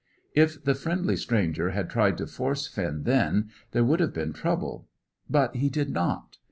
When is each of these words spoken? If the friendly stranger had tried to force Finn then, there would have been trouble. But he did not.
If 0.33 0.63
the 0.63 0.73
friendly 0.73 1.15
stranger 1.15 1.69
had 1.69 1.87
tried 1.91 2.17
to 2.17 2.25
force 2.25 2.65
Finn 2.65 3.03
then, 3.03 3.51
there 3.69 3.83
would 3.83 3.99
have 3.99 4.13
been 4.15 4.33
trouble. 4.33 4.87
But 5.29 5.55
he 5.57 5.69
did 5.69 5.91
not. 5.91 6.37